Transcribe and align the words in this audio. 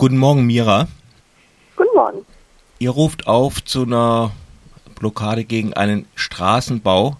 Guten 0.00 0.16
Morgen, 0.16 0.46
Mira. 0.46 0.86
Guten 1.76 1.94
Morgen. 1.94 2.24
Ihr 2.78 2.88
ruft 2.88 3.26
auf 3.26 3.62
zu 3.62 3.82
einer 3.82 4.30
Blockade 4.98 5.44
gegen 5.44 5.74
einen 5.74 6.08
Straßenbau, 6.14 7.18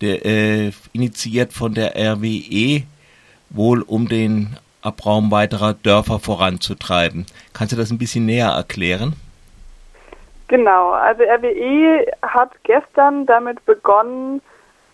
der 0.00 0.24
äh, 0.24 0.70
initiiert 0.94 1.52
von 1.52 1.74
der 1.74 1.94
RWE, 1.94 2.84
wohl 3.50 3.82
um 3.82 4.08
den 4.08 4.56
Abraum 4.80 5.30
weiterer 5.30 5.74
Dörfer 5.74 6.18
voranzutreiben. 6.18 7.26
Kannst 7.52 7.74
du 7.74 7.76
das 7.76 7.90
ein 7.90 7.98
bisschen 7.98 8.24
näher 8.24 8.52
erklären? 8.56 9.16
Genau, 10.48 10.92
also 10.92 11.24
RWE 11.24 12.06
hat 12.22 12.52
gestern 12.62 13.26
damit 13.26 13.62
begonnen, 13.66 14.40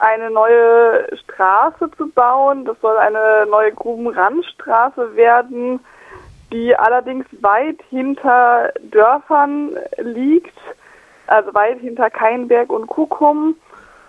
eine 0.01 0.33
neue 0.33 1.07
Straße 1.23 1.93
zu 1.97 2.09
bauen. 2.09 2.65
Das 2.65 2.77
soll 2.83 2.97
eine 2.97 3.47
neue 3.49 3.71
Grubenrandstraße 3.71 5.15
werden, 5.15 5.79
die 6.53 6.75
allerdings 6.77 7.27
weit 7.41 7.81
hinter 7.89 8.73
Dörfern 8.83 9.77
liegt, 9.99 10.57
also 11.27 11.55
weit 11.55 11.79
hinter 11.79 12.11
Keinberg 12.11 12.71
und 12.71 12.87
Kuckum. 12.89 13.57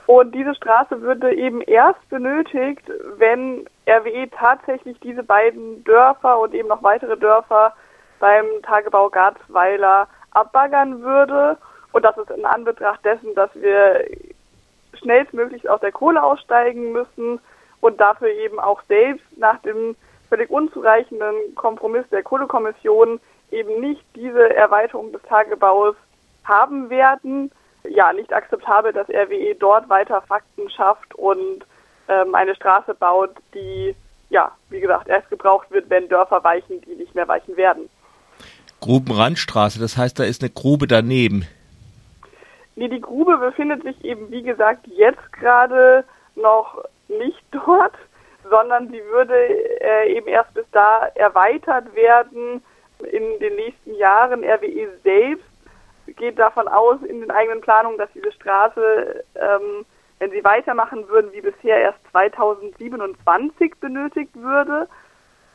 Und 0.07 0.33
diese 0.33 0.55
Straße 0.55 1.01
würde 1.01 1.33
eben 1.33 1.61
erst 1.61 2.09
benötigt, 2.09 2.83
wenn 3.17 3.65
RWE 3.87 4.29
tatsächlich 4.31 4.99
diese 4.99 5.23
beiden 5.23 5.83
Dörfer 5.83 6.39
und 6.39 6.53
eben 6.53 6.67
noch 6.67 6.83
weitere 6.83 7.15
Dörfer 7.17 7.73
beim 8.19 8.45
Tagebau 8.63 9.09
Garzweiler 9.09 10.07
abbaggern 10.31 11.01
würde. 11.01 11.57
Und 11.91 12.03
das 12.03 12.17
ist 12.17 12.31
in 12.31 12.45
Anbetracht 12.45 13.03
dessen, 13.05 13.35
dass 13.35 13.49
wir 13.55 14.05
schnellstmöglich 14.95 15.69
aus 15.69 15.79
der 15.81 15.91
Kohle 15.91 16.21
aussteigen 16.23 16.91
müssen 16.91 17.39
und 17.81 17.99
dafür 17.99 18.29
eben 18.29 18.59
auch 18.59 18.81
selbst 18.87 19.25
nach 19.37 19.59
dem 19.59 19.95
völlig 20.31 20.49
unzureichenden 20.49 21.35
Kompromiss 21.55 22.05
der 22.09 22.23
Kohlekommission 22.23 23.19
eben 23.51 23.81
nicht 23.81 24.01
diese 24.15 24.55
Erweiterung 24.55 25.11
des 25.11 25.21
Tagebaus 25.23 25.95
haben 26.45 26.89
werden. 26.89 27.51
Ja, 27.83 28.13
nicht 28.13 28.31
akzeptabel, 28.31 28.93
dass 28.93 29.09
RWE 29.09 29.55
dort 29.59 29.89
weiter 29.89 30.21
Fakten 30.21 30.69
schafft 30.69 31.13
und 31.15 31.65
ähm, 32.07 32.33
eine 32.33 32.55
Straße 32.55 32.93
baut, 32.93 33.31
die, 33.53 33.93
ja, 34.29 34.51
wie 34.69 34.79
gesagt, 34.79 35.09
erst 35.09 35.29
gebraucht 35.29 35.69
wird, 35.69 35.89
wenn 35.89 36.07
Dörfer 36.07 36.41
weichen, 36.45 36.79
die 36.81 36.95
nicht 36.95 37.13
mehr 37.13 37.27
weichen 37.27 37.57
werden. 37.57 37.89
Grubenrandstraße, 38.79 39.79
das 39.79 39.97
heißt, 39.97 40.17
da 40.17 40.23
ist 40.23 40.41
eine 40.41 40.51
Grube 40.51 40.87
daneben. 40.87 41.45
Nee, 42.77 42.87
die 42.87 43.01
Grube 43.01 43.37
befindet 43.37 43.83
sich 43.83 44.01
eben, 44.05 44.31
wie 44.31 44.43
gesagt, 44.43 44.87
jetzt 44.87 45.33
gerade 45.33 46.05
noch 46.35 46.81
nicht 47.09 47.43
dort, 47.51 47.95
sondern 48.51 48.89
sie 48.89 49.01
würde 49.05 49.33
äh, 49.33 50.13
eben 50.13 50.27
erst 50.27 50.53
bis 50.53 50.65
da 50.73 51.07
erweitert 51.15 51.95
werden 51.95 52.61
in 52.99 53.39
den 53.39 53.55
nächsten 53.55 53.95
Jahren. 53.95 54.43
RWE 54.43 54.89
selbst 55.03 55.45
geht 56.17 56.37
davon 56.37 56.67
aus 56.67 57.01
in 57.07 57.21
den 57.21 57.31
eigenen 57.31 57.61
Planungen, 57.61 57.97
dass 57.97 58.11
diese 58.13 58.31
Straße, 58.33 59.23
ähm, 59.35 59.85
wenn 60.19 60.31
sie 60.31 60.43
weitermachen 60.43 61.07
würden 61.07 61.31
wie 61.31 61.41
bisher, 61.41 61.77
erst 61.77 61.99
2027 62.11 63.73
benötigt 63.79 64.35
würde. 64.35 64.87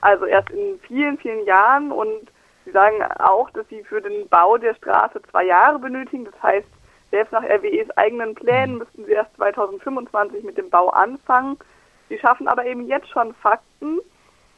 Also 0.01 0.25
erst 0.25 0.51
in 0.51 0.81
vielen, 0.81 1.19
vielen 1.19 1.45
Jahren. 1.45 1.93
Und 1.93 2.33
sie 2.65 2.71
sagen 2.71 3.03
auch, 3.19 3.51
dass 3.51 3.69
sie 3.69 3.85
für 3.85 4.01
den 4.01 4.27
Bau 4.29 4.57
der 4.57 4.75
Straße 4.75 5.21
zwei 5.31 5.45
Jahre 5.45 5.79
benötigen. 5.79 6.25
Das 6.25 6.43
heißt, 6.43 6.69
selbst 7.11 7.33
nach 7.33 7.45
RWEs 7.45 7.91
eigenen 7.91 8.35
Plänen 8.35 8.79
müssten 8.79 9.05
sie 9.05 9.13
erst 9.13 9.37
2025 9.37 10.45
mit 10.45 10.57
dem 10.57 10.71
Bau 10.71 10.89
anfangen. 10.89 11.59
Sie 12.09 12.19
schaffen 12.19 12.49
aber 12.49 12.67
eben 12.67 12.87
jetzt 12.87 13.09
schon 13.09 13.35
Fakten 13.35 13.99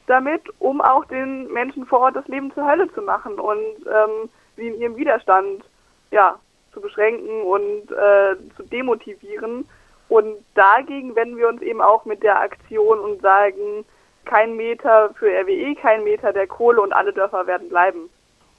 damit, 0.07 0.43
um 0.59 0.81
auch 0.81 1.05
den 1.07 1.51
Menschen 1.53 1.87
vor 1.87 2.01
Ort 2.01 2.17
das 2.17 2.27
Leben 2.29 2.53
zur 2.55 2.67
Hölle 2.67 2.93
zu 2.95 3.03
machen 3.03 3.39
und 3.39 3.87
ähm, 3.87 4.29
sie 4.57 4.69
in 4.69 4.81
ihrem 4.81 4.97
Widerstand 4.97 5.63
ja, 6.11 6.39
zu 6.73 6.81
beschränken 6.81 7.43
und 7.43 7.91
äh, 7.93 8.37
zu 8.57 8.63
demotivieren. 8.65 9.67
Und 10.09 10.37
dagegen 10.55 11.15
wenden 11.15 11.37
wir 11.37 11.49
uns 11.49 11.61
eben 11.61 11.83
auch 11.83 12.05
mit 12.05 12.23
der 12.23 12.41
Aktion 12.41 12.99
und 12.99 13.21
sagen, 13.21 13.85
kein 14.25 14.57
Meter 14.57 15.11
für 15.19 15.27
RWE, 15.27 15.75
kein 15.75 16.05
Meter 16.05 16.33
der 16.33 16.47
Kohle 16.47 16.81
und 16.81 16.93
alle 16.93 17.13
Dörfer 17.13 17.47
werden 17.47 17.69
bleiben. 17.69 18.11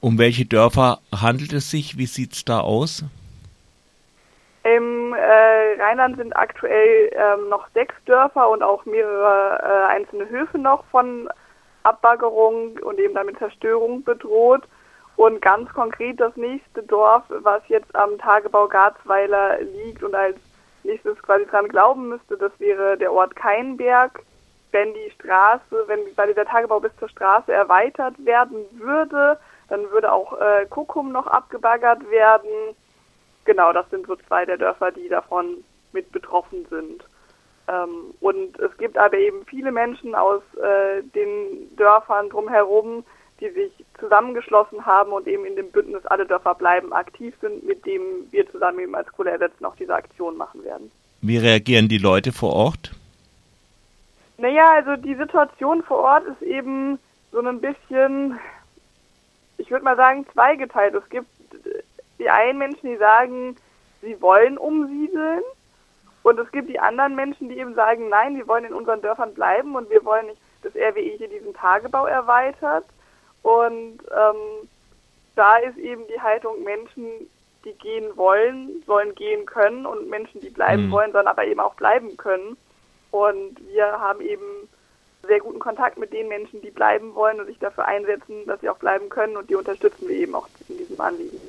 Um 0.02 0.18
welche 0.18 0.46
Dörfer 0.46 1.00
handelt 1.14 1.54
es 1.54 1.70
sich? 1.70 1.98
Wie 1.98 2.06
sieht 2.06 2.34
es 2.34 2.46
da 2.46 2.62
aus? 2.62 3.04
Im 4.64 4.99
äh, 5.30 5.80
Rheinland 5.80 6.18
sind 6.18 6.36
aktuell 6.36 7.12
ähm, 7.14 7.50
noch 7.50 7.68
sechs 7.76 7.94
Dörfer 8.06 8.50
und 8.50 8.64
auch 8.64 8.84
mehrere 8.86 9.60
äh, 9.62 9.92
einzelne 9.92 10.28
Höfe 10.28 10.58
noch 10.58 10.84
von 10.86 11.30
Abbaggerung 11.84 12.80
und 12.80 13.00
eben 13.00 13.14
damit 13.14 13.38
Zerstörung 13.38 14.04
bedroht. 14.04 14.64
Und 15.18 15.40
ganz 15.40 15.72
konkret 15.72 16.20
das 16.20 16.36
nächste 16.36 16.82
Dorf, 16.82 17.24
was 17.30 17.62
jetzt 17.68 17.96
am 17.96 18.18
Tagebau 18.18 18.68
Garzweiler 18.68 19.62
liegt 19.62 20.02
und 20.02 20.16
als 20.16 20.38
nächstes 20.84 21.22
quasi 21.22 21.46
dran 21.46 21.68
glauben 21.68 22.10
müsste, 22.10 22.36
das 22.36 22.52
wäre 22.58 22.98
der 22.98 23.14
Ort 23.14 23.36
Keinberg. 23.36 24.24
Wenn 24.72 24.96
die 24.96 25.12
Straße, 25.12 25.84
wenn 25.86 26.00
bei 26.16 26.26
dieser 26.26 26.46
Tagebau 26.46 26.80
bis 26.80 26.96
zur 26.98 27.10
Straße 27.10 27.54
erweitert 27.54 28.16
werden 28.26 28.66
würde, 28.80 29.38
dann 29.68 29.92
würde 29.92 30.12
auch 30.12 30.34
äh, 30.40 30.66
Kuckum 30.68 31.12
noch 31.12 31.28
abgebaggert 31.28 32.10
werden 32.10 32.76
genau, 33.50 33.74
das 33.74 33.90
sind 33.90 34.06
so 34.06 34.16
zwei 34.16 34.46
der 34.46 34.58
Dörfer, 34.58 34.92
die 34.92 35.10
davon 35.10 35.64
mit 35.92 36.12
betroffen 36.12 36.68
sind. 36.70 37.04
Ähm, 37.68 38.14
und 38.20 38.60
es 38.60 38.78
gibt 38.78 38.96
aber 38.96 39.18
eben 39.18 39.44
viele 39.48 39.72
Menschen 39.72 40.14
aus 40.14 40.44
äh, 40.62 41.02
den 41.16 41.76
Dörfern 41.76 42.30
drumherum, 42.30 43.04
die 43.40 43.50
sich 43.50 43.72
zusammengeschlossen 44.00 44.86
haben 44.86 45.12
und 45.12 45.28
eben 45.28 45.46
in 45.46 45.56
dem 45.56 45.72
Bündnis 45.72 46.06
Alle 46.06 46.28
Dörfer 46.28 46.54
bleiben 46.54 46.94
aktiv 46.94 47.34
sind, 47.42 47.66
mit 47.66 47.84
dem 47.88 48.02
wir 48.30 48.48
zusammen 48.52 48.82
eben 48.82 48.94
als 48.94 49.12
Kohle 49.14 49.32
ersetzen 49.32 49.66
auch 49.66 49.76
diese 49.76 49.96
Aktion 49.96 50.38
machen 50.38 50.64
werden. 50.64 50.92
Wie 51.22 51.38
reagieren 51.38 51.88
die 51.88 51.98
Leute 51.98 52.32
vor 52.32 52.54
Ort? 52.54 52.92
Naja, 54.38 54.74
also 54.74 54.96
die 54.96 55.16
Situation 55.16 55.82
vor 55.82 55.98
Ort 55.98 56.26
ist 56.28 56.44
eben 56.44 57.00
so 57.32 57.40
ein 57.40 57.60
bisschen, 57.60 58.38
ich 59.58 59.72
würde 59.72 59.86
mal 59.86 59.96
sagen, 59.96 60.28
zweigeteilt. 60.34 60.94
Es 60.94 61.10
gibt 61.10 61.28
die 62.20 62.30
einen 62.30 62.60
Menschen, 62.60 62.90
die 62.90 62.98
sagen, 62.98 63.56
sie 64.02 64.22
wollen 64.22 64.58
umsiedeln. 64.58 65.42
Und 66.22 66.38
es 66.38 66.52
gibt 66.52 66.70
die 66.70 66.80
anderen 66.80 67.16
Menschen, 67.16 67.50
die 67.50 67.58
eben 67.58 67.74
sagen, 67.76 68.10
nein, 68.10 68.36
wir 68.36 68.48
wollen 68.48 68.66
in 68.66 68.74
unseren 68.74 69.02
Dörfern 69.02 69.34
bleiben 69.34 69.76
und 69.76 69.90
wir 69.90 70.04
wollen 70.04 70.28
nicht, 70.28 70.42
dass 70.62 70.76
RWE 70.76 71.18
hier 71.18 71.30
diesen 71.30 71.54
Tagebau 71.54 72.06
erweitert. 72.06 72.86
Und 73.42 74.00
ähm, 74.12 74.70
da 75.36 75.58
ist 75.58 75.78
eben 75.78 76.04
die 76.14 76.20
Haltung 76.20 76.64
Menschen, 76.64 77.30
die 77.64 77.74
gehen 77.74 78.16
wollen, 78.16 78.84
sollen 78.86 79.16
gehen 79.16 79.46
können 79.46 79.86
und 79.86 80.10
Menschen, 80.10 80.42
die 80.42 80.50
bleiben 80.50 80.88
mhm. 80.88 80.92
wollen, 80.92 81.12
sollen 81.12 81.28
aber 81.28 81.46
eben 81.46 81.60
auch 81.60 81.76
bleiben 81.76 82.18
können. 82.18 82.58
Und 83.12 83.60
wir 83.70 83.86
haben 84.00 84.22
eben 84.22 84.68
sehr 85.26 85.40
guten 85.40 85.60
Kontakt 85.60 85.98
mit 85.98 86.14
den 86.14 86.28
Menschen, 86.28 86.62
die 86.62 86.72
bleiben 86.72 87.16
wollen 87.16 87.40
und 87.40 87.48
sich 87.48 87.60
dafür 87.60 87.86
einsetzen, 87.86 88.46
dass 88.46 88.62
sie 88.62 88.70
auch 88.70 88.78
bleiben 88.78 89.10
können 89.10 89.38
und 89.38 89.50
die 89.50 89.56
unterstützen 89.56 90.08
wir 90.08 90.16
eben 90.16 90.36
auch 90.36 90.48
in 90.68 90.78
diesem 90.78 91.00
Anliegen. 91.00 91.40